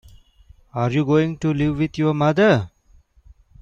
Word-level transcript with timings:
Are 0.73 0.89
you 0.89 1.05
going 1.05 1.37
to 1.37 1.53
live 1.53 1.77
with 1.77 1.95
your 1.99 2.15
mother? 2.15 2.71